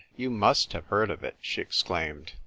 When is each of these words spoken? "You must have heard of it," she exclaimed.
"You 0.17 0.31
must 0.31 0.73
have 0.73 0.87
heard 0.87 1.11
of 1.11 1.23
it," 1.23 1.35
she 1.41 1.61
exclaimed. 1.61 2.33